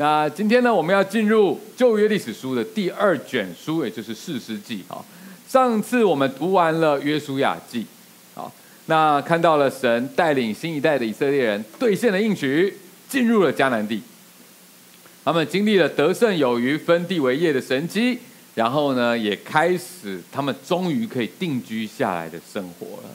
[0.00, 5.04] 那今天呢，我们要进入旧约历史书的第二卷书，也就是士师记啊。
[5.46, 7.84] 上次我们读完了约书亚记，
[8.34, 8.50] 好，
[8.86, 12.74] 那看到了神带领新一代的以色列人兑现了应许，
[13.10, 14.00] 进入了迦南地。
[15.22, 18.18] 他们经历了得胜有余、分地为业的神迹，
[18.54, 23.14] 然后呢，也开始他们终于可以定居下来的生活了。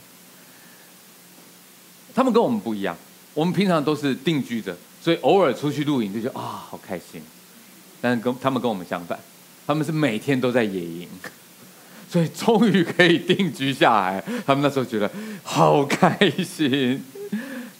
[2.13, 2.95] 他们跟我们不一样，
[3.33, 4.77] 我们平常都是定居着。
[5.05, 7.21] 所以偶尔出去露营就觉得啊、好开心，
[8.01, 9.19] 但是跟他们跟我们相反，
[9.67, 11.07] 他们是每天都在野营，
[12.09, 14.23] 所以终于可以定居下来。
[14.47, 15.07] 他们那时候觉得
[15.43, 17.05] 好开心，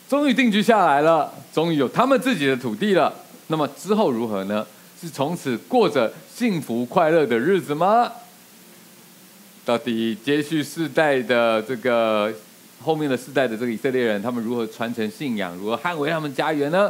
[0.08, 3.12] 终于定居下来了，终于有他们自己的土地了。
[3.48, 4.64] 那么之后如何呢？
[5.02, 8.12] 是从此过着幸福快乐的日子吗？
[9.66, 12.32] 到底接续世代的这个
[12.84, 16.88] 后面的世代的这个以色列人，他们如何传承信仰，如何捍卫他们家园呢？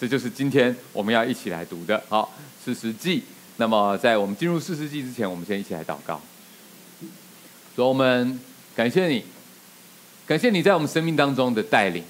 [0.00, 2.02] 这就是今天我们要一起来读的。
[2.08, 2.32] 好，
[2.64, 3.22] 四十记。
[3.58, 6.18] 那么，在我们进入四十记之前，我们先一起来祷告。
[7.76, 8.40] 主，我们
[8.74, 9.22] 感谢你，
[10.26, 12.02] 感谢你在我们生命当中的带领。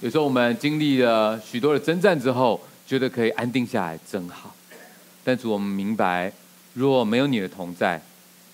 [0.00, 4.52] 有时候我们经历了许多的征战之后，觉得可以安定下来，真好。
[5.22, 6.32] 但主，我们明白，
[6.74, 8.02] 如果没有你的同在，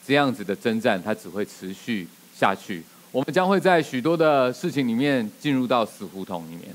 [0.07, 2.07] 这样子的征战它只会持续
[2.39, 2.83] 下去。
[3.11, 6.69] 我们将会在许多的事情里面进入到死胡同里面。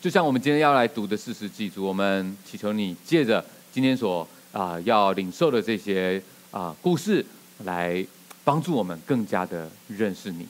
[0.00, 7.24] 就像我们今天要来读的四十记，主，我们祈求你借着今天所啊、要领受的这些啊、故事，
[7.64, 8.06] 来
[8.44, 10.46] 帮助我们更加的认识你，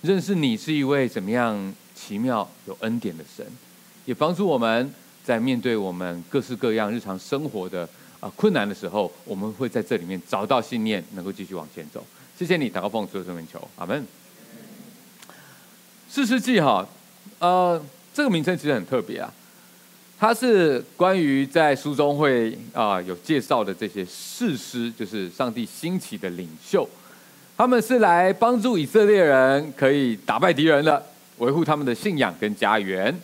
[0.00, 3.46] 认识你是一位怎么样奇妙有恩典的神，
[4.06, 7.86] 也帮助我们在面对我们各式各样日常生活的
[8.20, 12.02] 啊、困难的时候，我们会在这里面找到信念，能够继续往前走。
[12.38, 14.06] 谢谢你，祷告奉主的圣名求，阿门。
[16.10, 16.88] 士师记哈，
[17.40, 17.84] 呃。
[18.16, 19.30] 这个名称其实很特别啊，
[20.18, 26.88] 它是关于在书中会啊、有介绍的这些士师，就是上帝兴起的领袖，
[27.58, 31.04] 他们是来帮助以色列人可以打败敌人的，
[31.36, 33.14] 维护他们的信仰跟家园。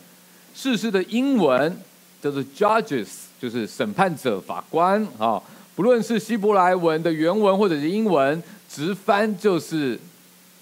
[0.55, 1.75] 士师的英文
[2.21, 3.09] 叫做 Judges，
[3.41, 5.43] 就是审判者、法官啊。
[5.75, 9.99] 不论是希伯来文的原文或者是英文，直翻就是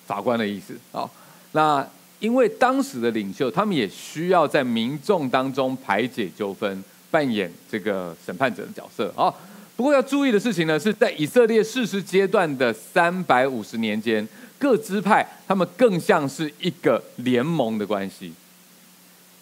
[0.07, 1.11] 法官的意思啊。
[1.51, 1.85] 那
[2.21, 9.33] 因为当时的领袖，他们也需要在民众当中排解纠纷，扮演这个审判者的角色啊。
[9.75, 18.31] 不过要注意的事情呢，是在以色列事实阶段的三百五十年间，各支派他们更像是一个联盟的关系，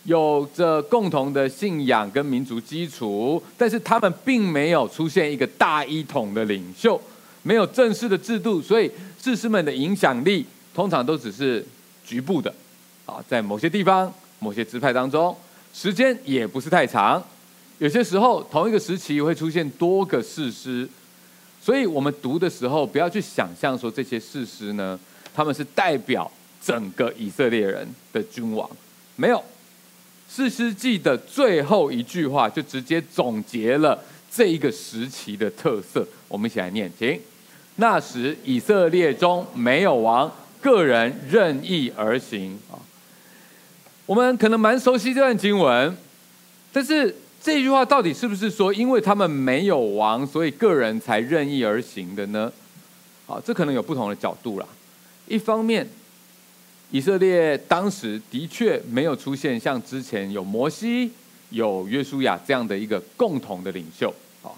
[0.04, 7.00] 有着共同的信仰跟民族基础，但是他们并没有出现一个大一统的领袖，
[7.42, 8.88] 没有正式的制度，所以
[9.20, 11.66] 士师们的影响力通常都只是
[12.06, 12.54] 局部的。
[13.08, 15.34] 啊，在某些地方、某些支派当中，
[15.72, 17.22] 时间也不是太长。
[17.78, 20.86] 有些时候，同一个时期会出现多个士师，
[21.62, 24.98] 所以我们读的时候，不要去想象说这些士师呢，
[25.34, 26.30] 他们是代表
[26.62, 28.68] 整个以色列人的君王。
[29.16, 29.42] 没有，
[30.28, 33.98] 士师记的最后一句话就直接总结了
[34.30, 36.06] 这一个时期的特色。
[36.26, 37.18] 我们一起来念，请：
[37.76, 40.30] 那时以色列中没有王，
[40.60, 42.58] 个人任意而行。
[42.70, 42.76] 啊。
[44.08, 45.94] 我们可能蛮熟悉这段经文，
[46.72, 52.50] 但是这句话到底是不是说，因为他们没有王，所以个人才任意而行的呢？
[53.26, 54.66] 啊，这可能有不同的角度啦。
[55.26, 55.86] 一方面，
[56.90, 61.12] 以色列当时的确没有出现像之前有摩西、
[61.50, 64.08] 有约书亚这样的一个共同的领袖，
[64.42, 64.48] 啊，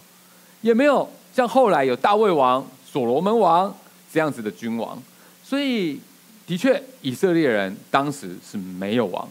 [0.60, 3.76] 也没有像后来有大卫王、所罗门王
[4.12, 5.02] 这样子的君王，
[5.42, 5.98] 所以
[6.46, 9.28] 的确以色列人当时是没有王。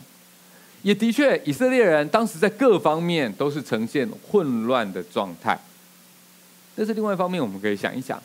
[0.81, 5.59] 也的确，以色列人当时在各方面都是呈现混乱的状态。
[6.75, 8.21] 但是另外一方面，我们可以想一想，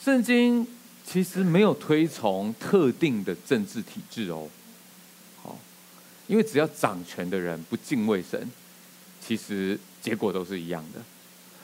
[0.00, 0.64] 圣经
[1.04, 4.46] 其实没有推崇特定的政治体制哦。
[5.42, 5.58] 好，
[6.28, 8.48] 因为只要掌权的人不敬畏神，
[9.20, 11.00] 其实结果都是一样的。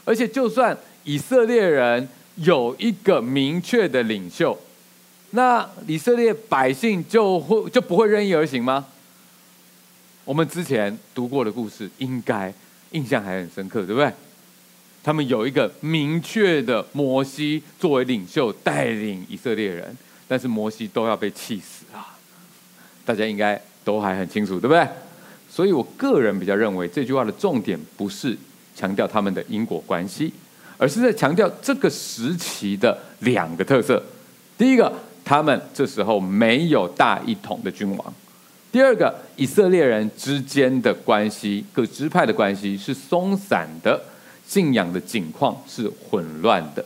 [0.05, 4.59] 而且，就算以色列人有一个明确的领袖，
[5.31, 8.87] 那以色列百姓就会就不会任意而行吗？
[10.25, 12.53] 我们之前读过的故事，应该
[12.93, 14.11] 印象还很深刻，对不对？
[15.03, 19.94] 他们有一个明确的摩西作为领袖带领以色列人，
[20.26, 22.17] 但是摩西都要被气死啊！
[23.05, 24.88] 大家应该都还很清楚，对不对？
[25.50, 28.35] 所以我个人比较认为，这句话的重点不是
[28.75, 30.32] 强调他们的因果关系，
[30.79, 34.03] 而是在强调这个时期的两个特色。
[34.56, 34.91] 第一个，
[35.23, 38.15] 他们这时候没有大一统的君王。
[38.75, 44.03] 第二个，以色列人之间的关系，各支派的关系是松散的，
[44.44, 46.85] 信仰的景况是混乱的。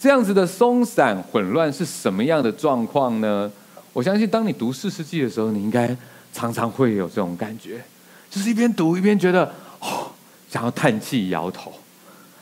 [0.00, 3.48] 这样子的松散混乱是什么样的状况呢？
[3.92, 5.96] 我相信，当你读四世纪的时候，你应该
[6.32, 7.80] 常常会有这种感觉，
[8.28, 9.44] 就是一边读一边觉得，
[9.78, 10.10] 哦，
[10.50, 11.72] 想要叹气、摇头，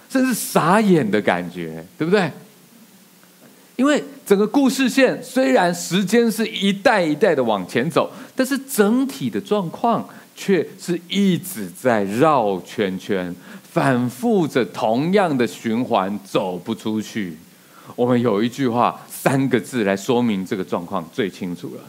[0.08, 2.32] 甚至傻眼的感觉，对不对？
[3.76, 17.36] 因为整个故事线虽然时间是一代一代的往前走，但是整体的状况却是一直在绕圈圈，反复着同样的循环，走不出去。
[17.96, 21.80] 我们有一句话，三个字来说明这个状况最清楚了：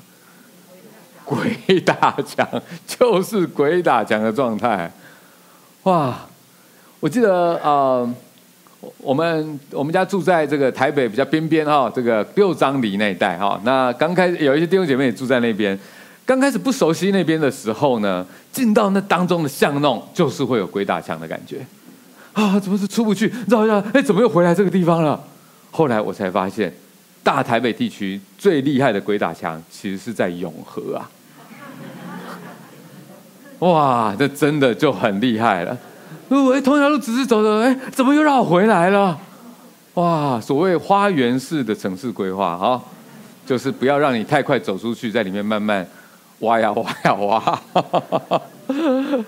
[1.26, 2.48] 鬼打墙，
[2.88, 4.90] 就是鬼打墙的状态。
[5.84, 6.28] 哇，
[7.02, 8.10] 我记得啊。
[8.98, 13.60] 我们我们家住在这个台北比较边边哈，这个六张犁那一带哈。
[13.64, 15.78] 那刚开始有一些弟兄姐妹也住在那边，
[16.26, 21.66] 刚开始不熟悉那边的时候呢，进到那当中的巷弄，就是会有鬼打墙的感觉
[22.34, 22.60] 啊！
[22.60, 23.32] 怎么是出不去？
[23.48, 25.22] 绕一绕，哎，怎么又回来这个地方了？
[25.70, 26.74] 后来我才发现，
[27.22, 31.10] 大台北地区最厉害的鬼打墙，其实是在永和啊！
[33.60, 35.78] 哇，这真的就很厉害了。
[36.30, 39.20] 哎，同一条路直直走走，哎，怎么又绕回来了？
[39.96, 42.82] 哇，所谓花园式的城市规划，哈，
[43.46, 45.88] 就是不要让你太快走出去，在里面慢慢
[46.40, 47.62] 挖呀挖呀挖，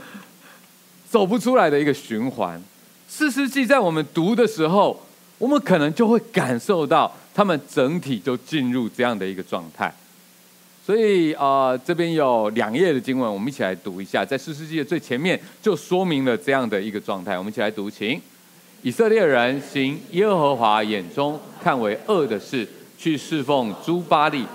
[1.09, 2.59] 走不出来的一个循环。
[3.07, 5.00] 四世纪在我们读的时候，
[5.38, 9.94] 我们可能就会感受到他们整体就进入这样的一个状态。
[10.85, 14.23] 所以啊、呃，这边有两页的经文，我们一起来读一下。
[14.23, 17.35] 在四世纪的最前面就说明了这样的一个状态。
[17.35, 18.21] 我们一起来读，请
[18.83, 22.67] 以色列人行耶和华眼中看为恶的事，
[22.99, 24.45] 去侍奉诸巴力。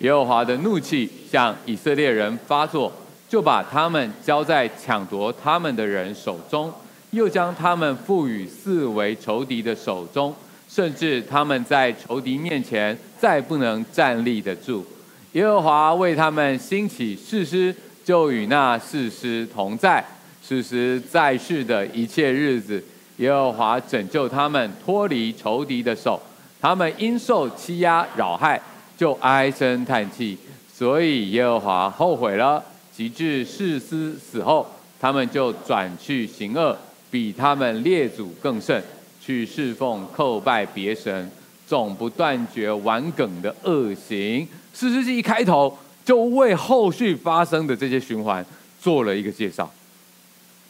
[0.00, 2.92] 耶和华的怒气向以色列人发作，
[3.26, 6.70] 就把他们交在抢夺他们的人手中，
[7.12, 10.34] 又将他们赋予四围仇敌的手中，
[10.68, 14.84] 甚至他们在仇敌面前再不能站立得住。
[15.32, 17.74] 耶和华为他们兴起誓师，
[18.04, 20.04] 就与那誓师同在。
[20.46, 22.82] 誓师在世的一切日子，
[23.16, 26.20] 耶和华拯救他们脱离仇敌的手。
[26.60, 28.60] 他们因受欺压扰害，
[28.96, 30.36] 就唉声叹气。
[30.70, 32.62] 所以耶和华后悔了。
[32.94, 34.66] 及至誓师死后，
[35.00, 36.76] 他们就转去行恶，
[37.10, 38.82] 比他们列祖更甚，
[39.18, 41.30] 去侍奉叩拜别神，
[41.66, 44.46] 总不断绝顽梗的恶行。
[44.72, 48.44] 四世纪一开头就为后续发生的这些循环
[48.80, 49.70] 做了一个介绍，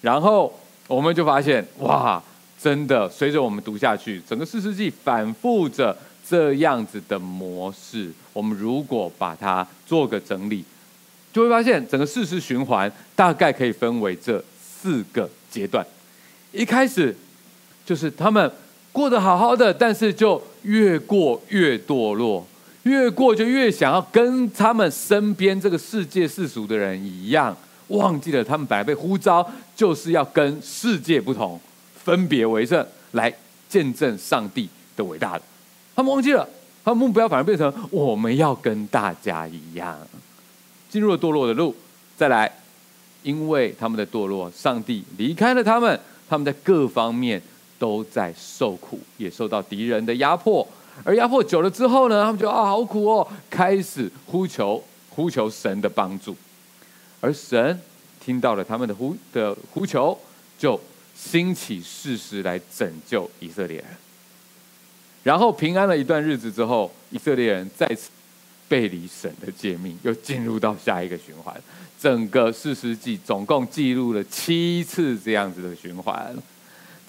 [0.01, 0.53] 然后
[0.87, 2.23] 我们就发现，哇，
[2.61, 5.97] 真的随着我们读下去，整个四世纪反复着
[6.29, 8.11] 这样子的模式。
[8.33, 10.65] 我们如果把它做个整理，
[11.33, 15.87] 就会发现整个四世循环大概可以分为这四个阶段。
[16.51, 17.17] 一开始
[17.87, 18.51] 就是他们
[18.91, 22.47] 过得好好的，但是就越过越堕落。
[22.85, 27.57] 越过就越想要跟他们身边这个世界世俗的人一样，
[27.89, 31.61] 忘记了他们本来被呼召就是要跟世界不同，
[31.95, 33.33] 分别为圣，来
[33.69, 35.41] 见证上帝的伟大。
[35.95, 36.49] 他们忘记了，
[36.85, 39.97] 他们目标反而变成我们要跟大家一样，
[40.89, 41.75] 进入了堕落的路。
[42.17, 42.51] 再来，
[43.23, 47.41] 因为他们的堕落，上帝离开了他们，他们在各方面
[47.79, 50.67] 都在受苦，也受到敌人的压迫。
[51.05, 56.37] 而压迫久了之后呢，他们就啊好苦哦，开始呼求呼求神的帮助，
[57.21, 57.81] 而神
[58.21, 60.19] 听到了他们的呼的呼求，
[60.59, 60.81] 就
[61.15, 63.87] 兴起事实来拯救以色列人。
[65.23, 68.11] 然后平安了一段日子之后，以色列人再次
[68.69, 71.55] 背离神的诫命，又进入到下一个循环。
[72.01, 76.35] 整个四十记总共记录了七次这样子的循环。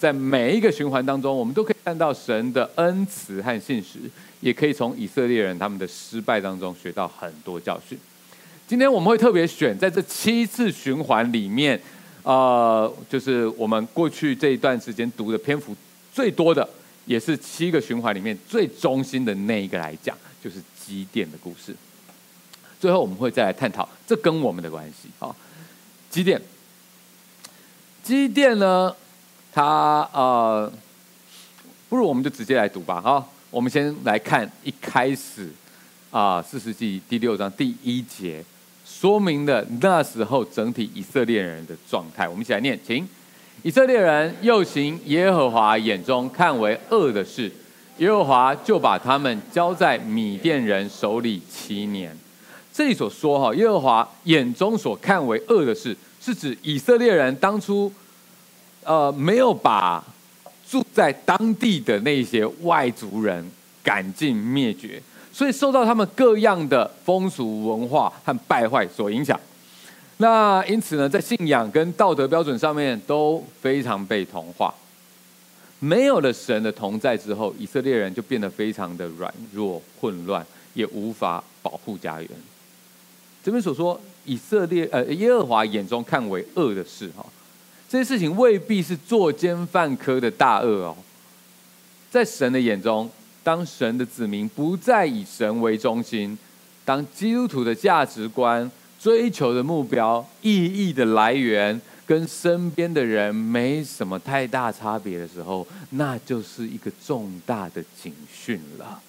[0.04, 3.98] 在每一个循环当中，我们都可以看到神的恩慈和信实，
[4.42, 7.98] 也可以从以色列人他们的失败当中学到很多教训。
[8.68, 11.80] 今天我们会特别选在这七次循环里面，
[12.22, 15.74] 呃，就是我们过去这一段时间读的篇幅
[16.12, 16.68] 最多的，
[17.06, 21.74] 也是七个循环里面最中心的那一个来讲，就是基甸的故事。
[22.78, 25.34] 最后我们会再来探讨这跟我们的关系啊，
[26.10, 26.38] 基甸，
[28.02, 28.94] 基甸呢？
[29.54, 30.70] 他呃，
[31.88, 33.24] 不如我们就直接来读吧，哈。
[33.52, 35.48] 我们先来看一开始
[36.10, 38.44] 啊，四世纪第六章第一节，
[38.84, 42.28] 说明了那时候整体以色列人的状态。
[42.28, 43.08] 我们一起来念，请。
[43.62, 47.48] 以色列人又行耶和华眼中看为恶的事，
[47.98, 52.12] 耶和华就把他们交在米甸人手里七年。
[52.72, 57.90] 这里所说哈，耶和华眼中所看为恶的事，是指以色列人当初，
[58.84, 60.04] 呃，没有把
[60.68, 63.44] 住在当地的那些外族人
[63.82, 69.38] 赶尽灭绝，所以受到他们各样的风俗文化和败坏所影响。
[70.18, 74.72] 那因此呢，在信仰跟道德标准上面都非常被同化。
[75.80, 82.30] 没有了神的同在之后，以色列人就变得非常的软弱、混乱，也无法保护家园。
[83.42, 87.26] 这边所说以色列呃耶和华眼中看为恶的事哈，
[87.94, 90.96] 这些事情未必是作奸犯科的大恶哦。
[92.10, 93.08] 在神的眼中，
[93.44, 96.36] 当神的子民不再以神为中心，
[96.84, 109.00] 当基督徒的价值观、追求的目标、意义的来源，跟身边的人没什么太大差别的时候，那就是一个重大的警讯了。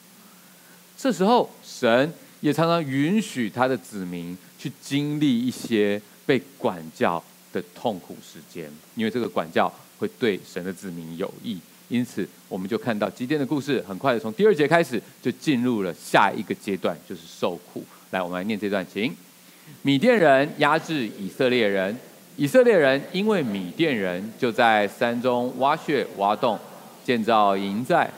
[0.95, 7.23] 这时候，神也常常允许他的子民去经历一些被管教
[7.55, 11.57] 的痛苦时间，因为这个管教会对神的子民有益。
[11.87, 17.81] 因此，我们就看到基甸的故事，很快的从第二节开始就进入了下一个阶段，就是受苦。
[18.11, 19.15] 来，我们来念这段，请：
[19.83, 21.97] 米甸人压制以色列人。
[22.37, 26.59] 以色列人因为米甸人就在山中挖穴挖洞，
[27.05, 28.11] 建造营寨。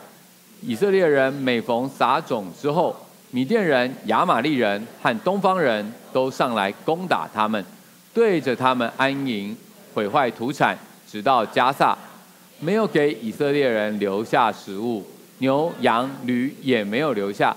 [0.61, 2.95] 以色列人每逢撒种之后，
[3.29, 7.63] 米甸人、亚玛力人和东方人都上来攻打他们，
[8.17, 9.55] 对着他们安营，
[9.93, 10.75] 毁坏土产，
[11.07, 11.95] 直到加萨，
[12.59, 15.05] 没有给以色列人留下食物，
[15.37, 17.55] 牛羊驴也没有留下，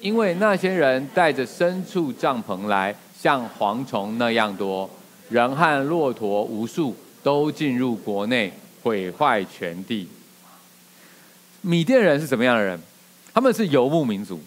[0.00, 4.90] 因为那些人带着牲畜帐篷来，像蝗虫那样多。
[5.28, 10.08] 人和骆驼无数，都进入国内，毁坏全地。
[11.60, 12.80] 米甸人是什么样的人？
[13.32, 14.40] 他们是游牧民族，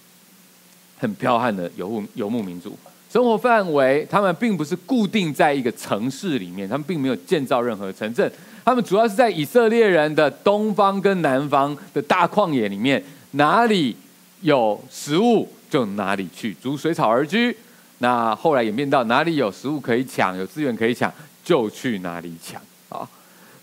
[0.99, 2.77] 很彪悍的游牧游牧民族。
[3.09, 8.31] 生活范围，他们并不是固定在一个城市里面，他们并没有建造任何城镇。
[8.65, 13.95] 他们主要是在以色列人的东方跟南方的大旷野里面，哪里
[14.41, 17.55] 有食物就哪里去，逐水草而居。
[17.99, 21.11] 那后来演变到哪里有食物可以抢，有资源可以抢，
[21.43, 23.07] 就去哪里抢啊！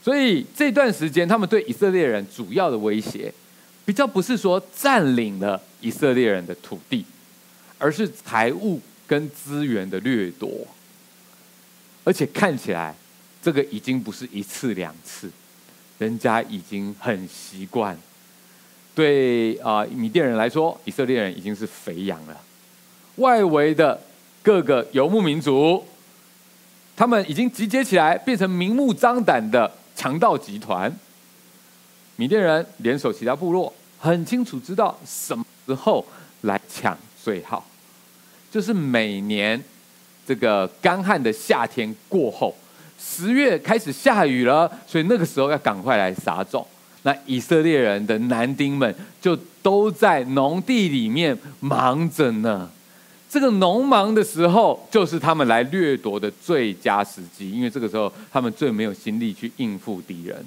[0.02, 3.32] 所以这段时间，他们对以色列人主要的威胁，
[3.84, 7.04] 比较不是说占领了以色列人的土地，
[7.78, 10.50] 而是财物跟资源的掠夺。
[12.04, 12.94] 而且看起来，
[13.42, 15.30] 这个已经不是一次两次，
[15.98, 17.98] 人家已经很习惯。
[18.94, 22.40] 对啊，米甸人来说，以色列人已经是肥羊了，
[23.16, 24.00] 外围的。
[24.44, 25.82] 各个游牧民族，
[26.94, 30.94] 他们已经集结起来，变成明目张胆的强盗集团。
[32.16, 36.04] 米甸人联手其他部落，很清楚知道什么时候
[36.42, 37.66] 来抢最好，
[38.54, 39.60] 就是每年
[40.24, 42.54] 这个干旱的夏天过后，
[42.96, 46.64] 十月开始下雨了，所以那个时候要赶快来撒种。
[47.02, 52.70] 那以色列人的男丁们就都在农地里面忙着呢。
[53.28, 60.46] 这个农忙的时候，就是他们来掠夺的最佳时机，因为这个时候他们最没有心力去应付敌人。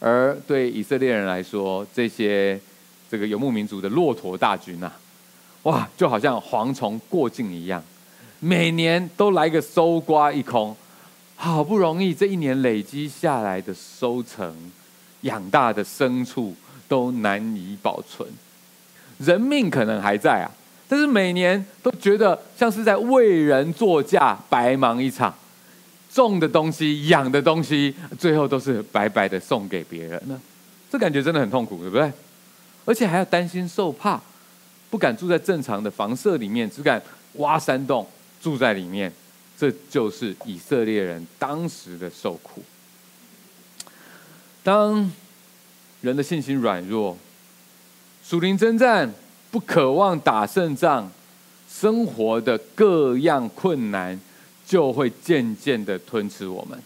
[0.00, 2.60] 而对以色列人来说，这些
[3.08, 4.92] 这个游牧民族的骆驼大军啊，
[5.66, 7.82] 哇，就好像蝗虫过境一样，
[8.38, 10.74] 每年都来个搜刮一空，
[11.34, 14.54] 好不容易这一年累积下来的收成，
[15.22, 16.54] 养大的牲畜
[16.86, 18.28] 都难以保存，
[19.18, 20.46] 人命可能还在啊。
[20.88, 25.34] 但是每年都觉得像是在为人作嫁，白忙一场，
[26.12, 30.40] 种的东西、养的东西，最后都是白白的送给别人了。
[30.88, 32.12] 这感觉真的很痛苦，对不对？
[32.84, 34.20] 而且还要担心受怕，
[34.90, 37.02] 不敢住在正常的房舍里面，只敢
[37.34, 38.06] 挖山洞
[38.40, 39.12] 住在里面。
[39.58, 42.62] 这就是以色列人当时的受苦。
[44.62, 45.10] 当
[46.00, 47.16] 人的信心软弱，
[48.24, 49.12] 属灵征战。
[49.48, 51.10] 不渴望打胜仗，
[51.70, 54.20] 生活的各样困难
[54.66, 56.78] 就会渐渐的吞噬我们。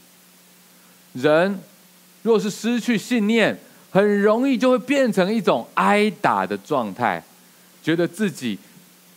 [1.14, 1.58] 人
[2.22, 3.58] 若是失去信念，
[3.90, 7.20] 很容易就会变成一种挨打的状态，
[7.82, 8.58] 觉得自己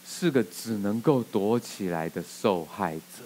[0.08, 3.24] 是个只能够躲起来的受害者。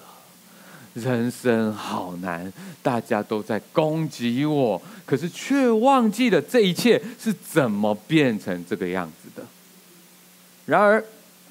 [0.94, 2.51] 人生好难，
[2.82, 9.46] 大家都在攻击我，可是却忘记了这一切是怎么变成这个样子的。
[10.65, 11.03] 然而，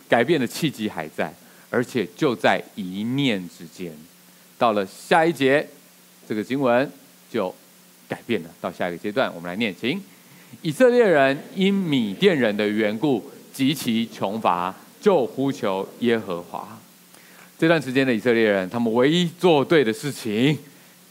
[0.08, 1.32] 改变的契机还在，
[1.70, 3.92] 而且就在一念之间。
[4.58, 5.68] 到了下一节，
[6.28, 6.90] 这个经文
[7.30, 7.54] 就
[8.08, 8.50] 改变了。
[8.60, 10.02] 到下一个阶段，我们来念：请
[10.60, 16.78] 以色列人因米甸人的缘故极其穷乏，就呼求耶和华。
[17.58, 20.58] 这段时间的以色列人，他们唯一做对的事情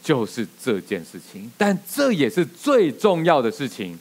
[0.00, 3.98] 就是这件事情，但这也是最重要的事情。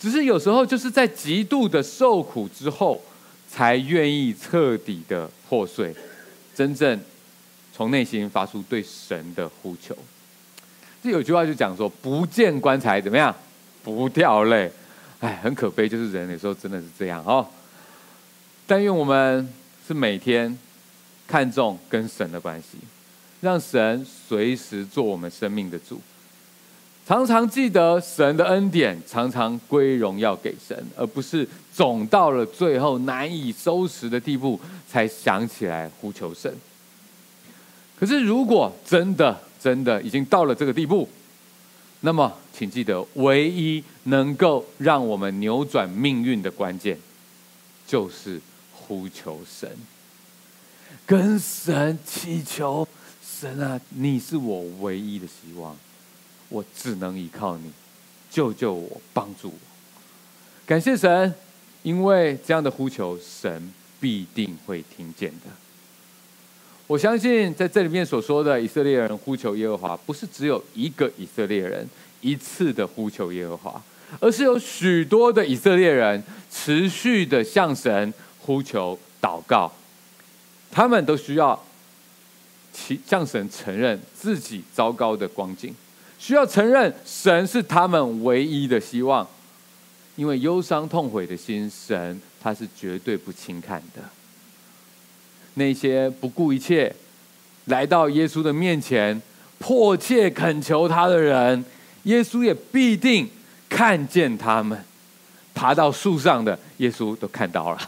[0.00, 3.00] 只是有时候就是在极度的受苦之后，
[3.48, 5.94] 才愿意彻底的破碎，
[6.56, 7.00] 真正
[7.72, 9.96] 从内心发出对神的呼求。
[11.04, 13.32] 这有句话就讲说：“不见棺材怎么样，
[13.84, 14.68] 不掉泪。”
[15.20, 17.46] 哎，很可悲，就是人有时候真的是这样哦。
[18.66, 19.48] 但愿我们
[19.86, 20.56] 是每天
[21.26, 22.78] 看重跟神的关系，
[23.40, 26.00] 让神随时做我们生命的主，
[27.06, 36.54] 常常记得神的恩典，常常归荣耀给神，而不是总到了最后难以收拾的地步才想起来呼求神。
[37.98, 41.08] 可是如果真的真的已经到了这个地步，
[42.02, 46.98] 那么请记得，唯一能够让我们扭转命运的关键，
[47.86, 48.40] 就是。
[48.90, 49.70] 呼求神，
[51.04, 52.88] 跟神祈求，
[53.22, 55.76] 神啊，你是我唯一的希望，
[56.48, 57.70] 我只能依靠你，
[58.30, 59.58] 救救我，帮助我。
[60.64, 61.34] 感谢神，
[61.82, 65.50] 因为这样的呼求，神必定会听见的。
[66.86, 71.86] 我相信在这里面所说的以色列人呼求耶和华，不是只有一个以色列人
[72.20, 73.82] 一次的呼求耶和华，
[74.20, 78.12] 而是有许多的以色列人持续的向神。
[78.40, 79.70] 呼求祷告，
[80.70, 81.62] 他们都需要
[83.06, 85.74] 向神承认自己糟糕的光景，
[86.18, 89.28] 需要承认神是他们唯一的希望，
[90.16, 94.02] 因为忧伤痛悔的心，神他是绝对不轻看的。
[95.52, 96.90] 那些不顾一切
[97.66, 99.20] 来到耶稣的面前，
[99.58, 101.62] 迫切恳求他的人，
[102.08, 103.28] 耶稣也必定
[103.68, 104.78] 看见他们。
[105.54, 107.78] 爬到树上的耶稣都看到了。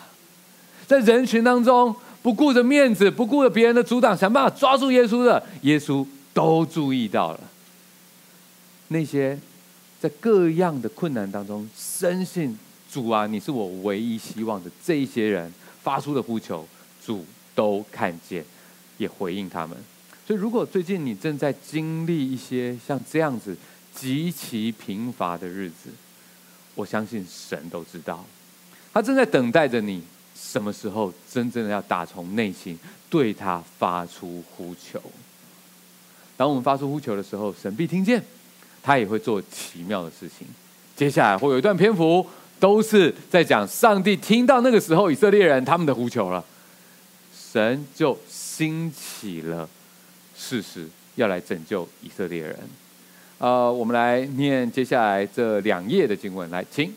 [0.88, 7.40] 在人群当中，不顾着面子，不顾着别人的阻挡，想办法抓住耶稣的，耶稣都注意到了。
[8.88, 9.38] 那些
[10.00, 12.58] 在各样的困难当中深信
[12.92, 16.66] 主啊，你是我唯一希望的这一些人发出的呼求，
[17.06, 18.44] 主都看见，
[18.98, 19.76] 也回应他们。
[20.26, 23.56] 所以，如果最近你正在经历一些像这样子
[23.94, 25.90] 极其贫乏的日子，
[26.74, 28.24] 我相信神都知道，
[28.92, 30.02] 他正在等待着你。
[30.42, 32.78] 什么时候真正的要打从内心
[33.10, 34.98] 对他发出呼求？
[36.34, 38.24] 当我们发出呼求的时候，神必听见，
[38.82, 40.46] 他也会做奇妙的事情。
[40.96, 42.26] 接下来会有一段篇幅，
[42.58, 46.42] 都是在讲上帝听到那个时候以色列人他们的呼求了，
[47.52, 49.68] 神就兴起了
[50.34, 52.58] 事实要来拯救以色列人。
[53.40, 56.92] 呃，我们来念接下来这两页的经文，来，请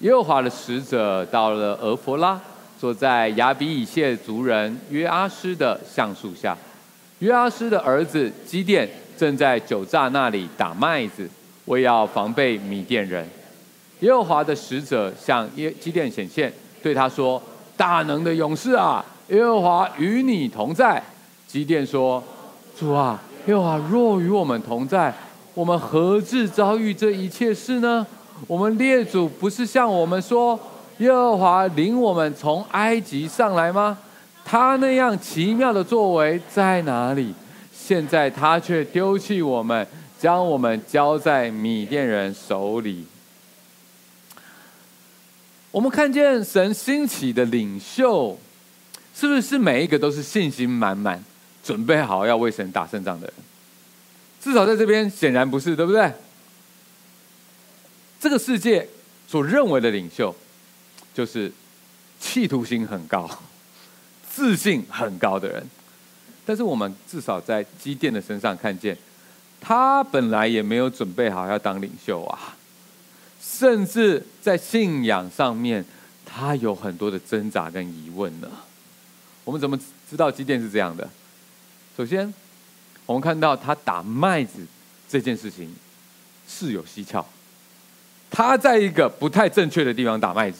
[0.00, 2.40] 耶和华的使者到了俄弗拉。
[2.80, 6.58] 坐在亚比以谢族人约阿施的橡树下，
[7.20, 11.30] 约阿施的儿子基甸正在酒榨那里打麦子，
[11.66, 13.24] 为要防备米甸人。
[14.00, 17.40] 耶和华的使者向耶基甸显现，对他说
[17.76, 21.00] ：“大能的勇士啊，耶和华与你同在。”
[21.46, 22.20] 基甸说
[22.76, 25.12] ：“主啊，耶和华若与我们同在，
[25.58, 28.06] 我们何至遭遇这一切事呢？
[28.46, 30.56] 我们列祖不是向我们说。”
[30.98, 33.98] 耶和华领我们从埃及上来吗？
[34.44, 37.34] 他那样奇妙的作为在哪里？
[37.72, 39.84] 现在他却丢弃我们，
[40.16, 43.04] 将我们交在米甸人手里。
[45.72, 48.38] 我们看见神兴起的领袖，
[49.12, 51.24] 是不是每一个都是信心满满、
[51.64, 53.34] 准备好要为神打胜仗的人？
[54.40, 56.12] 至少在这边显然不是，对不对？
[58.20, 58.88] 这个世界
[59.26, 60.34] 所认为的领袖。
[61.14, 61.50] 就是
[62.20, 63.28] 企图心很高、
[64.30, 65.66] 自信很高的人，
[66.46, 68.96] 但是我们至少在基甸的身上看见，
[69.60, 72.54] 他本来也没有准备好要当领袖啊，
[73.42, 75.84] 甚至在信仰上面，
[76.24, 78.48] 他有很多的挣扎跟疑问呢。
[79.42, 79.76] 我们怎么
[80.08, 81.10] 知道基甸是这样的？
[81.96, 82.32] 首先，
[83.08, 84.60] 我们看到他打麦子
[85.08, 85.74] 这件事情
[86.46, 87.24] 是有蹊跷，
[88.30, 90.58] 他在一个不太正确的地方打麦子。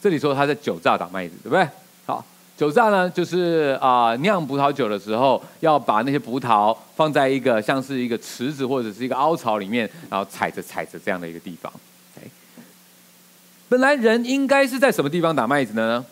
[0.00, 1.68] 这里说他在酒榨打麦子，对不对？
[2.06, 2.24] 好，
[2.56, 11.72] 酒榨呢，就是啊、酿葡萄酒的时候，要把那些葡萄放在一个像是一个池子或者是一个凹槽里面，然后踩着踩着这样的一个地方。
[12.16, 12.28] Okay.
[13.68, 16.06] 本来人应该是在什么地方打麦子的呢？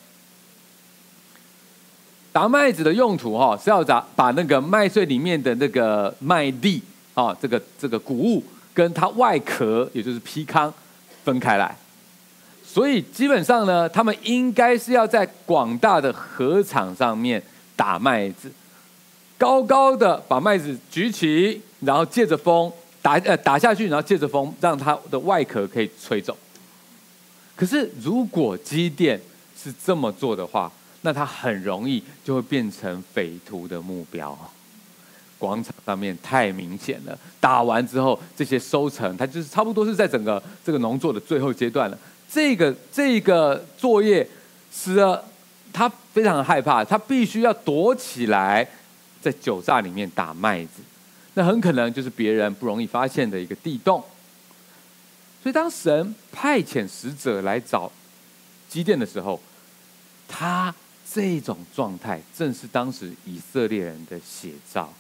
[2.32, 8.42] 打麦子的用途哈、哦、是要把把那个麦穗里面的那个麦粒啊，这个这个谷物
[8.72, 10.72] 跟它外壳，也就是皮糠
[11.24, 11.76] 分开来。
[12.64, 17.42] 所以基本上呢，他们应该是要在广大的禾场上面
[17.76, 18.50] 打麦子，
[19.36, 26.34] 高高的把麦子举起，然后借着风打呃打下去，然后借着风让它的外壳可以吹走。
[27.54, 29.20] 可是如果机电
[29.62, 34.36] 是这么做的话，那他很容易就会变成匪徒的目标。
[35.38, 41.98] 广场上面太明显了，打完之后这些收成，它就是差不多是在整个这个农作的最后阶段了。
[42.30, 44.24] 这个这个作业
[44.72, 45.24] 使得
[45.72, 48.64] 他非常害怕，他必须要躲起来，
[49.20, 50.80] 在酒榨里面打麦子，
[51.34, 54.02] 那很可能就是别人不容易发现的一个地洞。
[55.42, 57.90] 所以当神派遣使者来找
[58.68, 59.42] 基甸的时候，
[60.28, 60.72] 他
[61.12, 64.92] 这种状态正是当时以色列人的写照。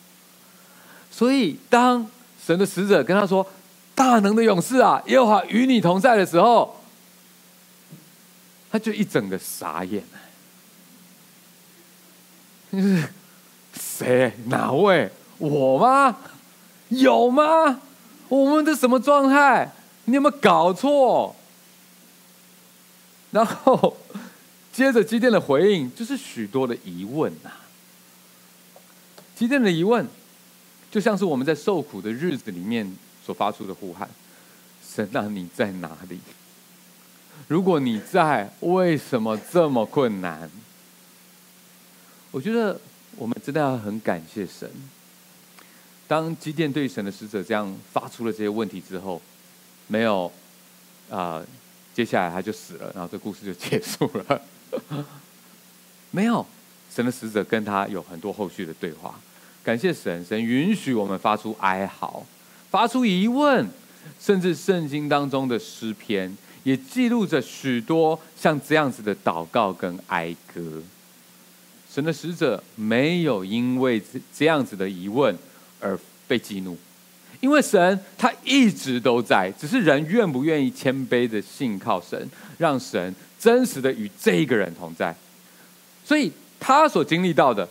[1.10, 2.06] 所以，当
[2.44, 3.46] 神的使者跟他说
[3.94, 6.80] ：“大能的勇士啊，耶和华与你同在”的时候，
[8.70, 10.18] 他就一整个傻眼了。
[12.72, 13.08] 就是
[13.78, 14.32] 谁？
[14.46, 15.10] 哪位？
[15.38, 16.16] 我吗？
[16.88, 17.80] 有吗？
[18.28, 19.70] 我们的什么状态？
[20.06, 21.36] 你有没有搞错？
[23.30, 23.96] 然后
[24.72, 27.50] 接着基甸的回应就是许多的疑问呐。
[29.36, 30.06] 基甸的疑问。
[30.90, 32.86] 就像是我们在受苦的日子里面
[33.24, 34.06] 所发出的呼喊
[34.86, 36.20] ：“神啊，你在哪里？
[37.48, 40.50] 如果你在，为什么这么困难？”
[42.30, 42.78] 我觉得
[43.16, 44.70] 我们真的要很感谢神。
[46.06, 49.22] 当基甸对神的使者这样发出了这些问题之后，
[49.86, 50.30] 没有
[51.08, 51.42] 啊、
[51.94, 54.42] 接下来他就死了，然后这故事就结束了。
[56.10, 56.46] 没有，
[56.94, 59.18] 神的使者跟他有很多后续的对话。
[59.64, 62.26] 感谢神，神允许我们发出哀嚎，
[62.70, 63.68] 发出疑问，
[64.20, 70.82] 甚至圣经当中的诗篇也记录着许多像这样子的祷告跟哀歌。
[71.90, 74.02] 神的使者没有因为
[74.34, 75.36] 这样子的疑问
[75.78, 76.76] 而被激怒，
[77.40, 85.12] 因为神他一直都在，只是人愿不愿意谦卑的信靠神，让神真实的与这个人同在。
[86.04, 87.68] 所以他所经历到的，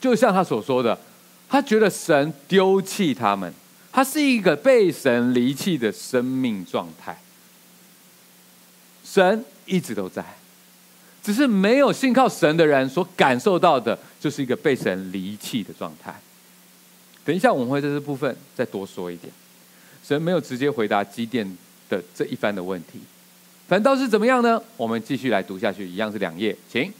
[0.00, 0.98] 就像他所说的。
[1.46, 3.52] 他觉得神丢弃他们，
[3.92, 7.16] 他是一个被神离弃的生命状态。
[9.04, 10.24] 神一直都在，
[11.22, 16.18] 只是没有信靠神的人所感受到的，就是一个被神离弃的状态。
[17.24, 19.32] 等一下我们会在这部分再多说一点。
[20.02, 21.56] 神没有直接回答基甸
[21.88, 22.98] 的这一番的问题，
[23.66, 24.60] 反倒是怎么样呢？
[24.76, 26.92] 我们继续来读下去，一样是两页，请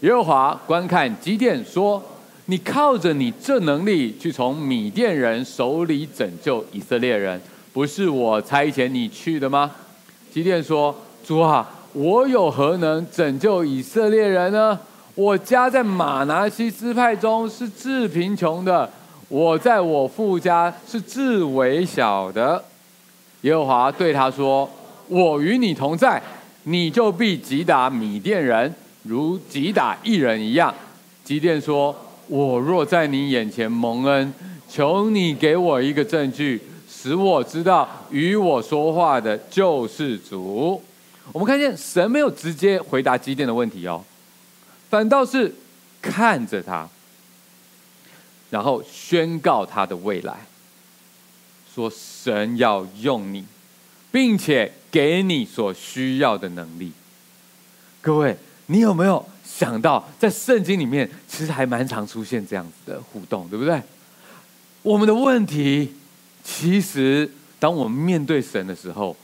[0.00, 2.02] 耶和华观看基甸说。
[2.48, 7.40] 你靠着你这能力去从米甸人手里拯救以色列人，
[7.72, 9.68] 不是我差遣你去的吗？
[10.32, 10.94] 基甸说
[11.26, 14.78] ：“主啊，我有何能拯救以色列人呢？
[15.16, 18.88] 我家在玛拿西支派中是至贫穷的，
[19.28, 22.62] 我在我父家是至微小的。”
[23.42, 24.70] 耶和华对他说
[25.08, 26.22] ：“我与你同在，
[26.64, 30.74] 你就必击打米甸人，如击打一人一样。”
[31.24, 31.96] 基甸说。
[32.28, 34.34] 我若在你眼前蒙恩，
[34.68, 40.82] 求你给我一个证据，使我知道与我说话的就是主。
[41.30, 44.02] 我们看见神没有直接回答基甸的问题哦，
[44.90, 45.54] 反倒是
[46.02, 46.88] 看着他，
[48.50, 50.34] 然后宣告他的未来，
[51.72, 53.44] 说神要用你，
[54.10, 56.92] 并且给你所需要的能力。
[58.00, 59.26] 各位，你有没有？
[59.44, 63.80] 想到在圣经里面，其实还蛮常出现这样子的互动，对不对？
[64.82, 65.94] 我们的问题，
[66.44, 69.16] 其实当我们面对神的时候，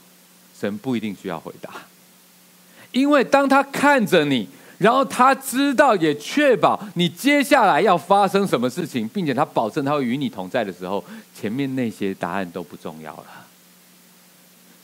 [0.59, 1.69] 神不一定需要回答，
[2.91, 4.47] 因为当他看着你，
[4.79, 11.03] 然后他知道也确保你接下来要发生什么事情，并且他保证他会与你同在的时候，
[11.35, 13.42] 前面那些答案都不重要了。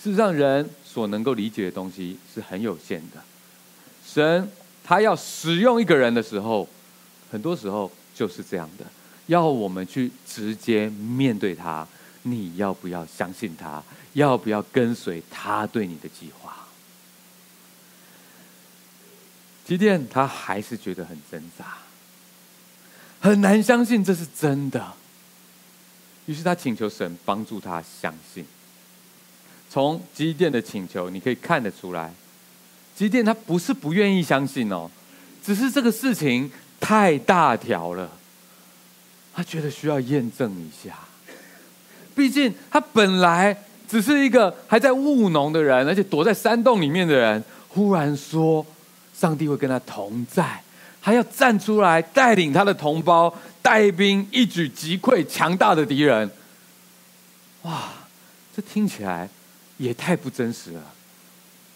[0.02, 3.22] 事实上，人所能够理解的东西是很有限的，
[4.06, 4.50] 神。
[4.82, 6.68] 他要使用一个人的时候，
[7.30, 8.86] 很多时候就是这样的，
[9.28, 11.88] 要我们去直接面对他。
[12.24, 13.84] 你要不要相信他？
[14.14, 16.66] 要不要跟随他对你的计划？
[19.64, 21.78] 即便他还是觉得很挣扎，
[23.22, 24.94] 很难相信这是真的。
[26.26, 28.44] 于是他请求神帮助他相信。
[29.70, 32.12] 从基甸的请求，你可以看得出来。
[32.96, 34.90] 基甸他不是不愿意相信哦，
[35.46, 38.10] 只是这个事情太大条了，
[39.34, 40.96] 他觉得需要验证一下。
[42.16, 43.56] 毕竟他本来
[43.88, 48.66] 只是一个还在务农的人，而且躲在山洞里面的人，忽然说，
[49.16, 50.62] 上帝会跟他同在，
[51.00, 56.30] 还要站出来带领他的同胞，带兵一举击溃强大的敌人。
[57.62, 57.90] 哇，
[58.54, 59.30] 这听起来
[59.80, 60.94] 也太不真实了，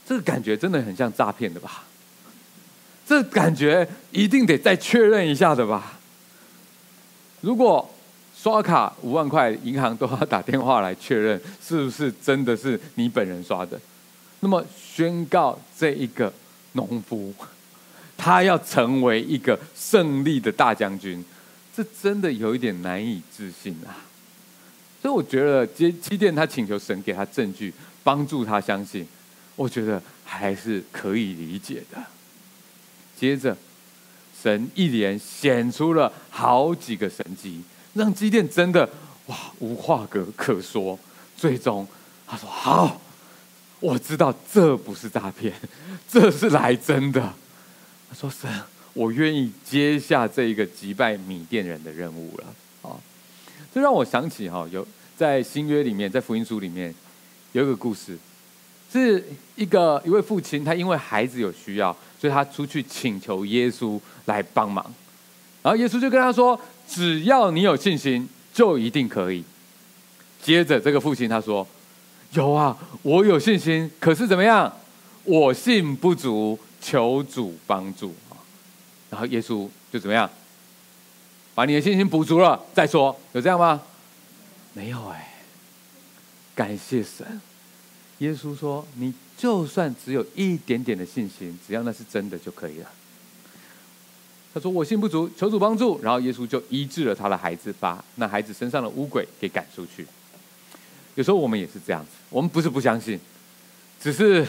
[0.06, 1.84] 这个感觉真的很像诈骗的吧？
[3.08, 6.00] 这感觉一定得再确认一下的吧？
[7.42, 7.89] 如果
[8.38, 13.80] 刷卡五万块，银行都要打电话来确认是不是真的是你本人刷的。
[14.42, 16.32] 那么宣告这一个
[16.74, 17.34] 农夫，
[18.18, 21.24] 他要成为一个胜利的大将军，
[21.74, 23.96] 这真的有一点难以置信啊！
[25.02, 29.08] 所以我觉得基基甸他请求神给他证据，帮助他相信，
[29.56, 32.04] 我觉得还是可以理解的。
[33.18, 33.56] 接着。
[34.42, 37.63] 神一连显出了好几个神迹，
[37.94, 38.89] 让基甸真的
[39.28, 41.00] 哇无话可可说。
[41.38, 41.88] 最终
[42.28, 43.00] 他说：“好，
[43.80, 45.54] 我知道这不是诈骗，
[46.12, 47.22] 这是来真的。”
[48.12, 48.52] 他说：“神，
[48.92, 52.46] 我愿意接下这一个击败米甸人的任务了。”
[52.84, 53.00] 啊，
[53.74, 54.86] 这让我想起哈，有
[55.16, 56.94] 在新约里面，在福音书里面
[57.54, 58.18] 有一个故事，
[58.92, 61.96] 是一个一位父亲，他因为孩子有需要。
[62.20, 64.82] 所以他出去请求耶稣来帮忙，
[65.62, 69.44] 然后耶稣就跟他说：“只要你有信心，就一定可以。”
[70.42, 71.68] 接着这个父亲他说
[72.32, 74.72] ：“有啊，我有信心，可是怎么样？
[75.26, 78.16] 我信不足，求主帮助。”
[79.12, 80.30] 然后耶稣就怎么样？
[81.54, 83.82] 把你的信心补足了再说，有这样吗？
[84.72, 85.33] 没有哎，
[86.56, 87.42] 感谢神。
[88.20, 92.89] 耶稣说：“你。”就算只有一点点的信心，只要那是真的就可以了。
[94.54, 100.06] 他说：“我信不足，求主帮助。”然后耶稣就医治了他的孩子，把那孩子身上的污鬼给赶出去。
[101.16, 103.20] 有时候我们也是这样子，我们不是不相信，
[104.00, 104.48] 只是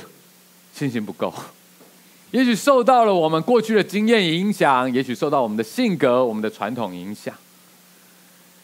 [0.72, 1.32] 信心不够。
[2.30, 7.34] 也许受到了我们过去的经验影响，也许受到我们的性格、我们的传统影响。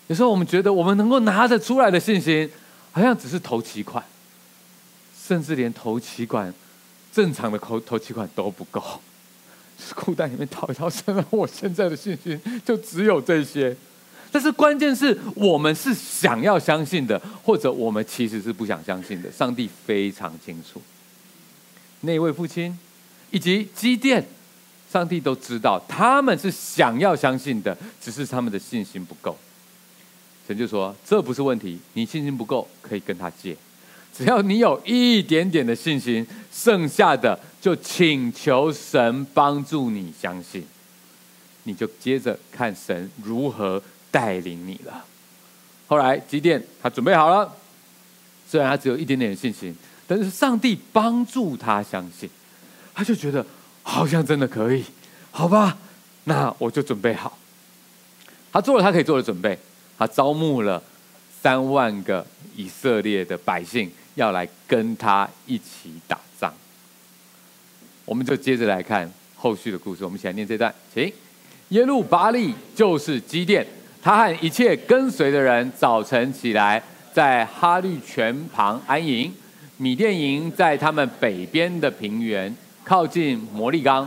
[0.06, 2.48] 有时候我们觉得我们能够拿得出来的信心，
[2.92, 4.04] 好像只是头期款。
[5.22, 6.52] 甚至连头期款，
[7.12, 8.82] 正常的头头期款都不够，
[9.78, 13.76] 是裤袋里面掏一掏，现在我现在的信心就只有这些。
[14.32, 19.30] 但是关键是我们是想要相信的，或者我们其实是不想相信的。
[19.30, 20.82] 上帝非常清楚，
[22.00, 22.76] 那位父亲
[23.30, 24.26] 以及基甸，
[24.92, 29.38] 上帝都知道他们是想要相信的，只是他们的信心不够。
[30.50, 33.56] 神就说：“这不是问题，你信心不够，可以跟他借。”
[34.12, 40.66] 只要你有一点点的信心，剩下的就请求神帮助你相信，
[41.62, 45.04] 你就接着看神如何带领你了。
[45.86, 47.56] 后来基甸他准备好了，
[48.48, 49.72] 虽然他只有一点点的信心，
[50.08, 52.28] 但是上帝帮助他相信，
[52.92, 53.46] 他就觉得
[53.84, 54.84] 好像真的可以，
[55.30, 55.78] 好吧，
[56.24, 57.38] 那我就准备好。
[58.52, 59.56] 他做了他可以做的准备，
[60.00, 60.82] 他招募了
[61.42, 63.92] 三万个以色列的百姓。
[64.16, 66.52] 要来跟他一起打仗，
[68.04, 70.04] 我们就接着来看后续的故事。
[70.04, 71.10] 我们一起来念这段，请。
[71.68, 73.64] 耶路巴力就是基甸，
[74.02, 76.82] 他和一切跟随的人早晨起来，
[77.14, 79.32] 在哈绿泉旁安营。
[79.76, 84.06] 米甸营在他们北边的平原，靠近摩利冈。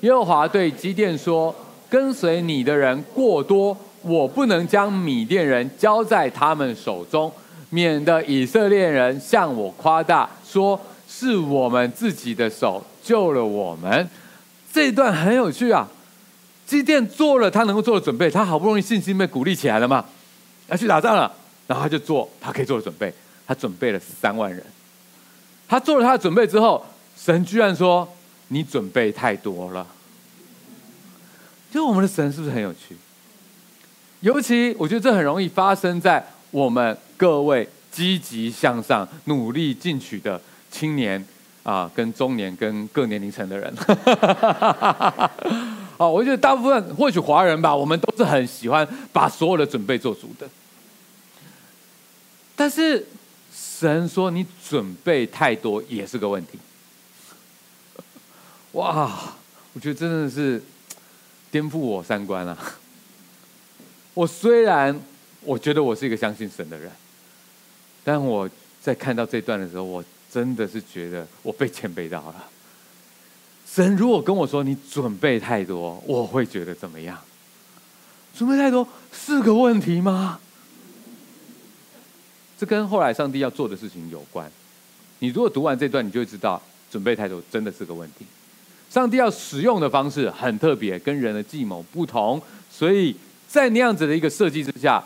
[0.00, 1.54] 耶和华对基甸说
[1.90, 7.32] ：“跟随你的人过多，我不能将米甸人交在他们手中。”
[7.74, 14.06] 免得以色列人向我夸大，说是我们自己的手救了我们。
[14.70, 15.88] 这一段很有趣啊！
[16.66, 20.04] 基甸做了他能够做的准备，他好不容易信心被鼓励起来了嘛，
[20.68, 21.32] 要去打仗了，
[21.66, 23.10] 然后他就做他可以做的准备，
[23.46, 24.62] 他准备了三万人。
[25.66, 26.84] 他做了他的准备之后，
[27.16, 28.06] 神居然说
[28.48, 29.86] ：“你准备太多了。”
[31.72, 32.94] 就我们的神是不是很有趣？
[34.22, 36.96] 尤其我觉得这很容易发生在我们。
[37.18, 40.40] 各位积极向上、努力进取的
[40.72, 41.24] 青年
[41.62, 43.72] 啊，跟中年、跟各年龄层的人，
[45.96, 50.48] 啊，我觉得大部分或许华人吧，我们都是很喜欢把所有的准备做足的。
[52.56, 53.06] 但是
[53.54, 56.58] 神说你准备太多也是个问题。
[58.72, 59.08] 哇，
[59.74, 60.60] 我觉得真的是
[61.52, 62.58] 颠覆我三观啊！
[64.14, 64.98] 我虽然
[65.42, 66.90] 我觉得我是一个相信神的人。
[68.04, 68.50] 但我
[68.82, 72.44] 在看到这段的时候，我真的是觉得我被谦卑到了。
[73.64, 77.16] 神如果跟我说你准备太多，我会觉得怎么样？
[78.36, 80.40] 准备太多是个问题吗？
[82.58, 84.50] 这跟后来上帝要做的事情有关。
[85.20, 88.26] 你如果读完这段，你就会知道，准备太多真的是个问题。
[88.90, 93.14] 上帝要使用的方式很特别，跟人的计谋不同，所以
[93.52, 95.04] 在那样子的一个设计之下，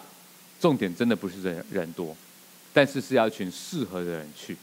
[0.60, 2.16] 重点真的不是人人多，
[2.72, 4.56] 但是是要一群适合的人去。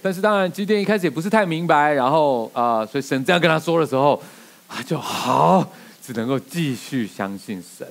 [0.00, 4.20] 但是当然，基甸一开始也不是太明白，然后啊、所以神这样跟他说的时候，
[4.66, 5.70] 他就好，
[6.02, 7.86] 只能够继续相信神。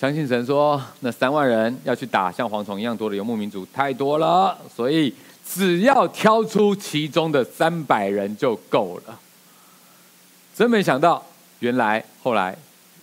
[0.00, 5.12] 相信神说，那三万人要去打像蝗虫一样多的游牧民族太多了，所以
[5.44, 9.18] 只要挑出其中的三百人就够了。
[10.54, 11.26] 真没想到，
[11.60, 12.56] 原来后来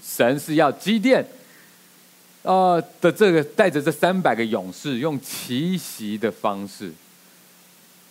[0.03, 1.25] 神是要基甸，
[2.41, 6.91] 呃的这个带着这三百个勇士，用奇袭的方式，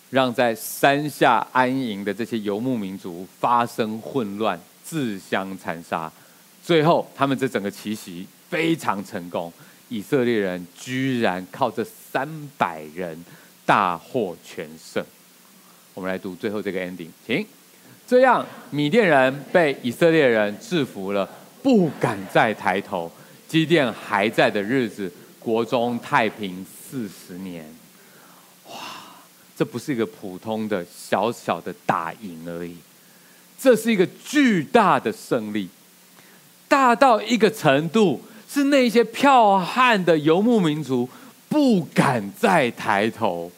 [0.09, 6.11] 让在山下安营的这些游牧民族发生混乱，自相残杀。
[6.63, 8.27] 最后，他们这整个奇袭。
[8.49, 9.51] 非常成功，
[9.89, 13.25] 以色列人居然靠这三百人
[13.65, 15.03] 大获全胜。
[15.95, 17.43] 我们来读最后这个 ending，请。
[18.13, 21.27] 这样，米甸人被以色列人制服了，
[21.63, 23.11] 不敢再抬头。
[23.47, 27.65] 基甸还在的日子，国中太平四十年。
[28.69, 28.77] 哇，
[29.57, 32.77] 这不是一个普通的小小的打赢而已，
[33.59, 35.67] 这是一个巨大的胜利，
[36.67, 38.21] 大到一个程度。
[38.47, 41.09] 是那些剽悍的游牧民族
[41.49, 43.51] 不敢再抬头，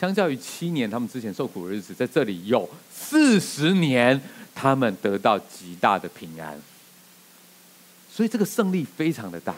[0.00, 4.18] 相较于七年他们之前受苦的日子，在这里有四十年，
[4.54, 6.58] 他们得到极大的平安。
[8.10, 9.54] 所以这个胜利非常的大，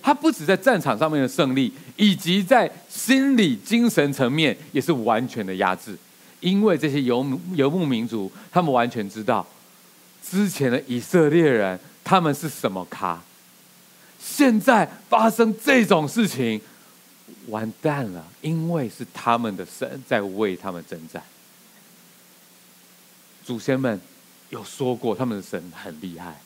[0.00, 5.98] 他不止在战场上面的胜利，以及在心理精神层面也是完全的压制，
[6.38, 9.44] 因为这些游游牧民族，他们完全知道
[10.22, 13.20] 之前的以色列人他们是什么咖。
[14.20, 16.60] 现在发生这种事情，
[17.48, 21.22] 完蛋了，因为是他们的神在为他们征战。
[23.44, 24.00] 祖先们
[24.50, 26.40] 有说过，他们的神很厉害。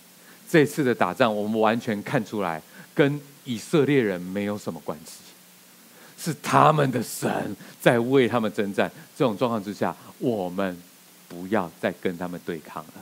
[0.51, 2.61] 这次的打仗，我们完全看出来，
[2.95, 5.19] 跟以色列人没有什么关系，
[6.19, 8.91] 是他们的神在为他们征战。
[9.17, 10.77] 这种状况之下，我们
[11.29, 12.93] 不要再跟他们对抗了。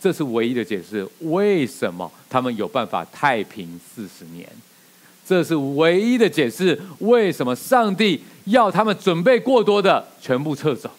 [0.00, 4.46] 这是唯一的解释，为什么他们有办法太平四十年？
[5.26, 10.90] 这是唯一的解释，为什么上帝要他们准备过多的全部撤走？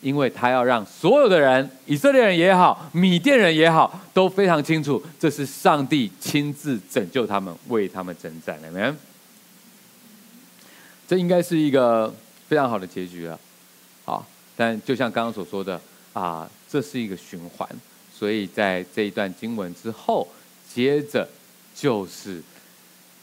[0.00, 8.58] 因为他要让所有的人，以色列人也好，米甸人也好，都非常清楚，这是上帝亲自拯救他们，为他们征战。
[8.64, 8.92] 有没有？
[11.06, 12.12] 这应该是一个
[12.48, 13.38] 非常好的结局了。
[14.04, 14.26] 好，
[14.56, 15.80] 但就像刚刚所说的
[16.12, 17.68] 啊，这是一个循环。
[18.12, 20.26] 所以在这一段经文之后，
[20.72, 21.28] 接着
[21.76, 22.42] 就是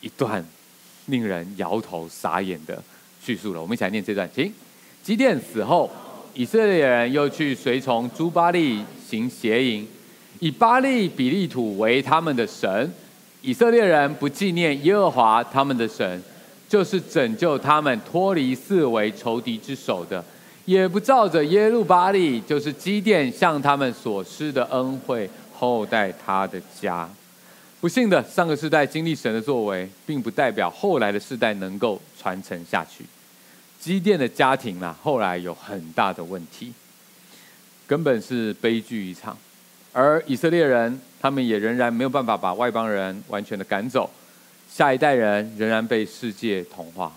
[0.01, 0.43] 一段
[1.07, 2.81] 令人摇头傻眼的
[3.21, 3.61] 叙述了。
[3.61, 4.53] 我们一起来念这段，请。
[5.03, 5.89] 基甸死后，
[6.33, 9.87] 以色列人又去随从朱巴利行邪淫，
[10.39, 12.93] 以巴利比利土为他们的神。
[13.41, 16.21] 以色列人不纪念耶和华他们的神，
[16.67, 20.23] 就是拯救他们脱离四围仇敌之手的。
[20.65, 27.09] 也不照着耶路巴利，就是基甸向他们所施的恩惠，厚待他的家。
[27.81, 33.05] 不幸的，上个世代经历神的作为，并不代表后来的世代能够传承下去。
[33.79, 36.73] 积淀的家庭啊，后来有很大的问题，
[37.87, 39.37] 根本是悲剧一场。
[39.93, 44.09] 而以色列人，他们也仍然没有办法把外邦人完全的赶走，
[44.69, 47.15] 下一代人仍然被世界同化。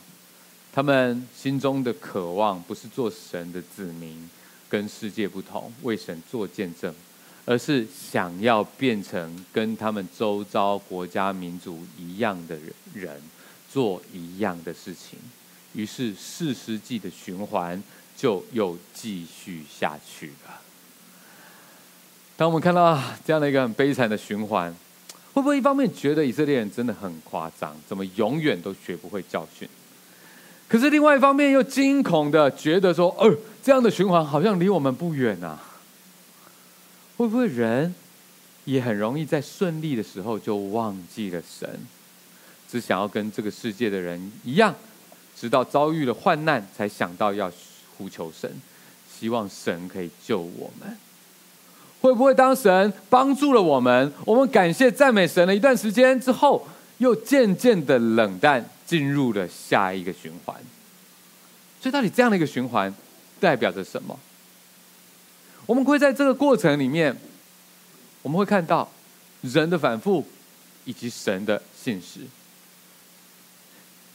[0.73, 4.31] 他们心中的渴望不是做神的子民，
[4.69, 6.95] 跟世界不同，为神做见证，
[7.45, 12.57] 而是想要变成跟他们周遭国家民族一样的
[12.95, 13.21] 人，
[13.71, 15.19] 做一样的事情。
[15.75, 17.83] 于是士师记的循环
[18.17, 20.61] 就又继续下去了。
[22.37, 24.75] 当我们看到这样的一个很悲惨的循环，
[25.33, 27.75] 会不会一方面觉得以色列人真的很夸张？
[27.89, 29.69] 怎么永远都学不会教训？
[30.69, 35.59] 可是另外一方面又惊恐的觉得说，哦，这样的循环好像离我们不远啊。
[37.17, 37.95] 会不会人
[38.65, 41.69] 也很容易在顺利的时候就忘记了神，
[42.71, 44.75] 只想要跟这个世界的人一样，
[45.39, 47.51] 直到遭遇了患难才想到要
[47.97, 48.51] 呼求神，
[49.11, 50.97] 希望神可以救我们。
[52.01, 56.67] 会不会当神帮助了我们，我们感谢赞美神了一段时间之后，
[56.99, 58.69] 又渐渐的冷淡？
[58.85, 60.55] 进入了下一个循环，
[61.81, 62.95] 所以到底这样的一个循环
[63.41, 64.19] 代表着什么？
[65.67, 67.17] 我们会在这个过程里面，
[68.23, 68.89] 我们会看到
[69.43, 70.25] 人的反复
[70.85, 72.21] 以及神的信实。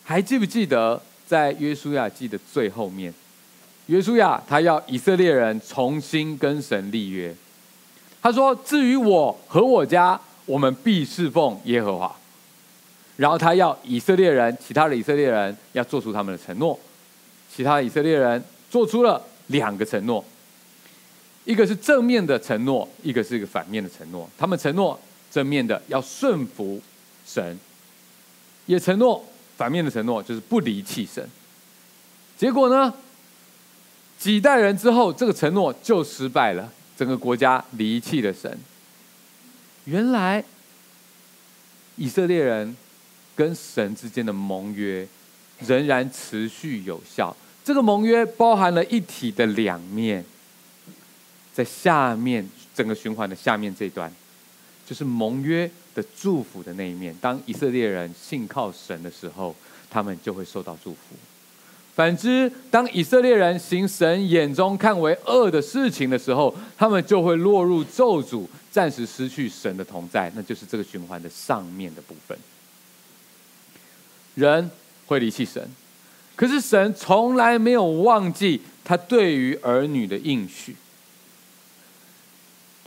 [0.04, 3.14] 还记不记得在约书亚记的最后面，
[3.88, 7.36] 约书亚他要以色列人重新跟神立约。
[8.22, 12.14] 他说：“至于我和我家，我们必侍奉耶和华。”
[13.16, 16.78] 然后他要以色列人，其他的以色列人要做出他们的承诺。
[17.54, 20.24] 其他的以色列人做出了两个承诺，
[21.48, 24.30] 一个是正面的承诺，一个是一个反面的承诺。
[24.38, 25.00] 他们承诺
[25.32, 26.80] 正面的要顺服
[27.26, 27.58] 神，
[28.66, 29.26] 也承诺
[29.56, 31.28] 反面的承诺就是不离弃神。
[32.38, 32.94] 结果呢，
[34.20, 38.60] 几代人之后，这个承诺就失败了，整个国家离弃了神。
[39.86, 40.44] 原来
[41.96, 42.76] 以色列人。
[43.38, 45.08] 跟神之间的盟约
[45.60, 47.38] 仍然持续有效。
[47.64, 50.26] 这个盟约包含了一体的两面，
[51.58, 54.14] 在下面整个循环的下面这一段，
[54.86, 57.16] 就是盟约的祝福的那一面。
[57.20, 59.56] 当以色列人信靠神的时候，
[59.90, 61.16] 他们就会受到祝福；
[61.96, 70.32] 反之，当以色列人行神眼中看为恶的事情的时候，他们就会落入咒诅，暂时失去神的同在。
[70.36, 72.38] 那就是这个循环的上面的部分。
[74.36, 74.70] 人
[75.08, 75.68] 会离弃神，
[76.36, 80.76] 可是神从来没有忘记他对于儿女的应许。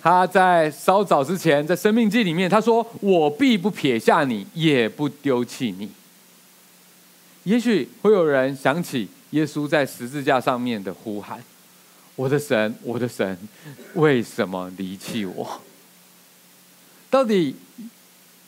[0.01, 5.91] 他在稍早之前，在生命记里面，他说：“我必不撇下你，也不丢弃你。”
[7.45, 11.43] 也许会有人想起耶稣在十字架上面的呼喊
[12.17, 13.37] ：“我的神，我的神，
[13.95, 15.61] 为什么离弃我？”
[17.11, 17.55] 到底？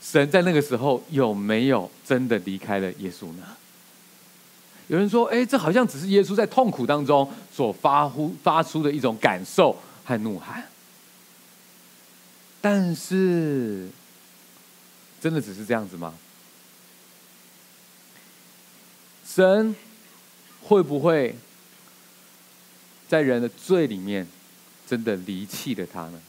[0.05, 3.43] 神在那个时候有没有真的离开了耶稣呢？
[4.89, 10.65] 有人说：“哎，这好像只是耶稣在痛苦当中所发呼发出的一种感受和怒喊。”
[12.63, 13.91] 但是，
[15.21, 16.15] 真的只是这样子吗？
[19.27, 19.75] 神
[20.63, 21.35] 会不会
[23.09, 24.27] 在人的罪里面
[24.87, 26.21] 真的离弃了他呢？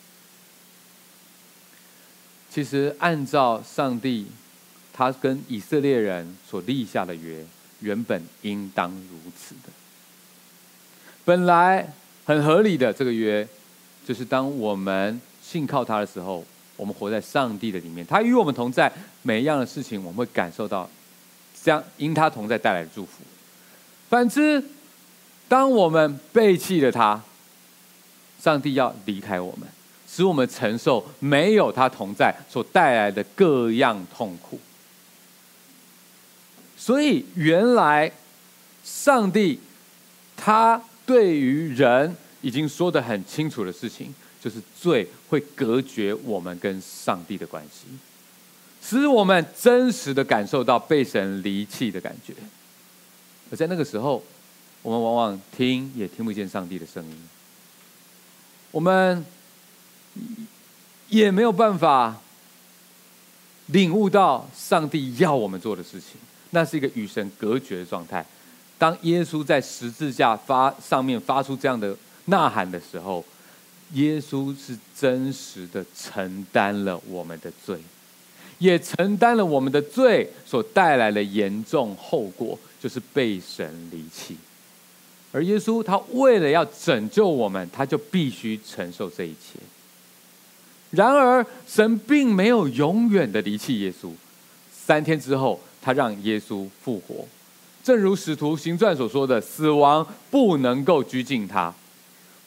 [2.49, 4.27] 其实，按照上帝
[4.91, 7.45] 他跟以色列人所立下的约，
[7.81, 9.69] 原本应当如此的。
[11.25, 11.93] 本来
[12.25, 13.47] 很合理的这个约，
[14.05, 16.44] 就是当我们信靠他的时候，
[16.78, 18.91] 我们活在上帝的里面，他与我们同在，
[19.22, 20.89] 每一样的事情我们会感受到，
[21.62, 23.24] 这样因他同在带来的祝福。
[24.10, 24.64] 反之，
[25.48, 27.22] 当我们背弃了他，
[28.39, 29.68] 上帝要离开我们。
[30.16, 34.60] 使我们承受没有他同在所带来的各样痛苦。
[36.78, 38.12] 所以，原来
[38.84, 39.60] 上帝
[40.38, 44.14] 他对于人已经说得很清楚的事情，
[44.44, 47.86] 就是罪会隔绝我们跟上帝的关系，
[48.82, 52.34] 使我们真实的感受到被神离弃的感觉。
[53.52, 54.22] 而在那个时候，
[54.82, 57.18] 我们往往听也听不见上帝的声音。
[58.72, 59.26] 我们。
[61.10, 62.16] 也没有办法
[63.68, 66.20] 领悟到上帝要我们做的事情，
[66.52, 68.26] 那是一个与神隔绝的状态。
[68.80, 73.24] 当耶稣在十字架发上面发出这样的呐喊的时候，
[73.94, 77.78] 耶稣是真实的承担了我们的罪，
[78.60, 84.36] 也承担了我们的罪所带来的严重后果，就是被神离弃。
[85.32, 89.60] 而耶稣他为了要拯救我们，他就必须承受这一切。
[90.91, 94.12] 然而，神并没有永远的离弃耶稣。
[94.72, 97.26] 三天之后，他让耶稣复活，
[97.84, 101.74] 正如使徒行传所说的：“死亡不能够拘禁他。”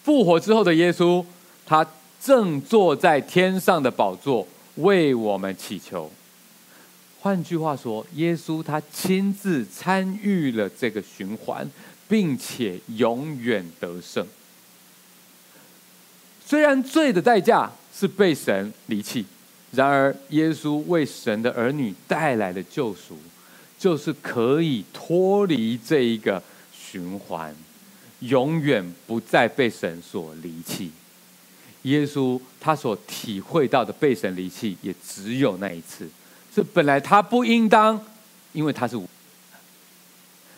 [0.05, 1.25] 复活之后的耶稣，
[1.67, 1.87] 他
[2.23, 4.47] 正坐在天上的宝座，
[4.77, 6.11] 为我们祈求。
[7.21, 11.69] 换句话说，耶稣他亲自参与了这个循环，
[12.09, 14.25] 并且永远得胜。
[16.45, 19.27] 虽然罪的代价，是被神离弃，
[19.73, 23.19] 然而耶稣为神的儿女带来的救赎，
[23.77, 26.41] 就是可以脱离这一个
[26.73, 27.53] 循环，
[28.21, 30.93] 永远不再被神所离弃。
[31.87, 36.09] 耶稣他所体会到的被神离弃，也只有那一次。
[36.55, 38.01] 这本来他不应当，
[38.53, 39.09] 因为他是无，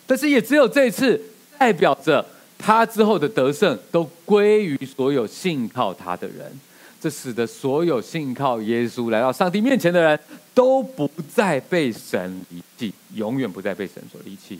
[0.06, 1.20] 但是也只有这一次，
[1.58, 2.24] 代表着
[2.56, 6.58] 他之后的得胜都归于所有信靠他的人。
[7.00, 10.18] 这使得所有信靠耶稣来到上帝面前的人
[10.52, 14.58] 都不再被神离弃，永远不再被神所离弃。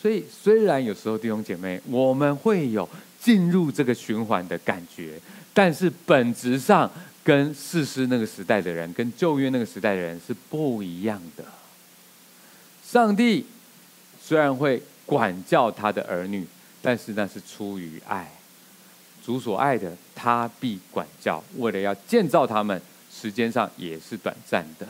[0.00, 2.88] 所以，虽然有时候弟兄姐妹，我们会有
[3.20, 5.18] 进入这个循环的感觉，
[5.56, 6.90] 但是本质上
[7.24, 11.44] 跟士师那个时代的人，跟旧约那个时代的人是不一样的。
[12.84, 13.46] 上帝
[14.22, 16.46] 虽然会管教他的儿女。
[16.82, 18.30] 但是那是出于爱。
[19.24, 22.80] 主所爱的，他必管教，为了要建造他们，
[23.12, 24.86] 时间上也是短暂的。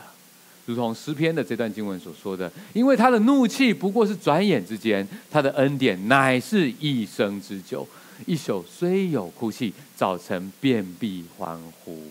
[0.67, 7.87] 如同诗篇的这段经文所说的，因为他的怒气不过是转眼之间，他的恩典乃是一生之久。
[8.25, 12.01] 一宿虽有哭泣，早晨便必欢呼。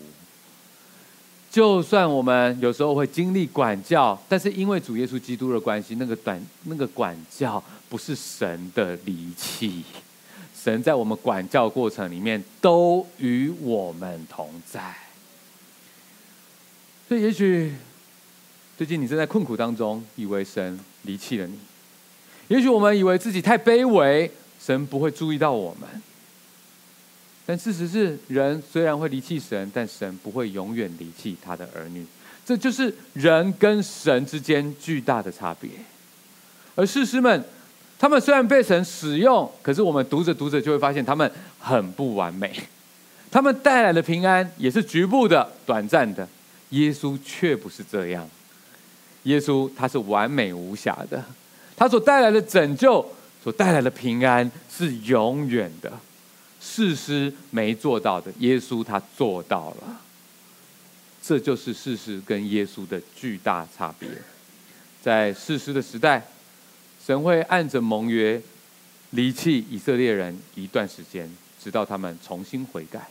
[1.51, 9.83] 就算我们有时候会经历管教，但是因为主耶稣基督的关系，那个短那个管教不是神的离弃，
[10.55, 14.95] 神在我们管教过程里面都与我们同在。
[17.07, 17.73] 所以也许。
[18.77, 21.55] 最近你正在困苦当中，以为神离弃了你；
[22.47, 24.31] 也许我们以为自己太卑微，
[24.67, 25.87] 神不会注意到我们。
[27.45, 32.05] 但事实是，人虽然会离弃神，但神不会永远离弃他的儿女。
[32.45, 35.69] 这就是人跟神之间巨大的差别。
[36.75, 37.41] 而士师们，
[37.97, 42.53] 他们虽然被神使用，可是我们读着读着就会发现，他们很不完美。
[43.31, 46.27] 他们带来的平安也是局部的、短暂的。
[46.71, 48.29] 耶稣却不是这样。
[49.23, 51.23] 耶稣他是完美无瑕的，
[51.77, 53.09] 他所带来的拯救，
[53.47, 55.89] 所带来的平安是永远的。
[56.59, 60.01] 事实没做到的，耶稣他做到了。
[61.23, 64.09] 这就是事实跟耶稣的巨大差别。
[65.01, 66.21] 在事实的时代，
[67.05, 68.41] 神会按着盟约
[69.11, 71.33] 离弃以色列人一段时间，
[71.63, 73.07] 直到他们重新悔改。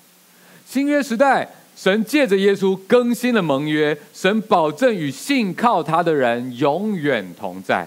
[0.67, 1.49] 新约时代。
[1.75, 7.87] 神借着耶稣更新了盟约，神保证与信靠他的人永远同在，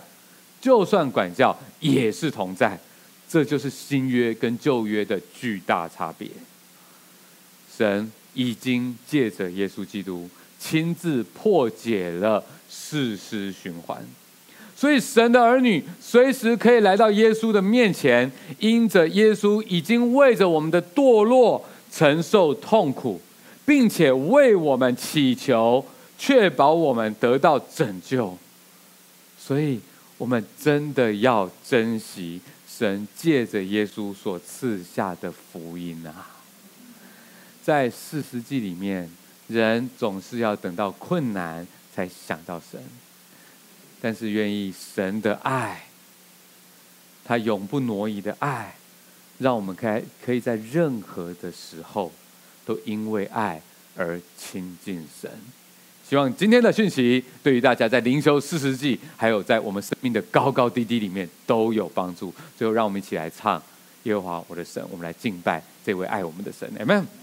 [0.60, 2.80] 就算管教也是同在。
[3.28, 6.28] 这就是新约跟旧约的巨大差别。
[7.78, 10.30] 神已经借着耶稣基督
[10.60, 14.03] 亲自破解了士师循环，
[14.76, 23.22] 所以神的儿女随时可以来到耶稣的面前，因着耶稣已经为着我们的堕落承受痛苦。
[23.66, 25.86] 并且为我们祈求，
[26.18, 28.36] 确保我们得到拯救。
[29.38, 29.80] 所以，
[30.20, 36.28] 我们真的要珍惜神借着耶稣所赐下的福音啊！
[37.64, 39.10] 在士师记里面，
[39.48, 41.66] 人总是要等到困难
[41.96, 42.80] 才想到神，
[44.00, 45.86] 但是愿意神的爱，
[47.26, 48.76] 他永不挪移的爱，
[49.40, 52.12] 让我们可可以在任何的时候。
[52.66, 53.60] 都因为爱
[53.96, 55.32] 而亲近神。
[56.10, 62.34] 希望今天的讯息对于大家在灵修四十记，还有在我们生命的高高低低里面都有帮助。
[62.57, 63.62] 最后，让我们一起来唱
[64.03, 67.19] 耶和华我的神，我们来敬拜这位爱我们的神，Amen。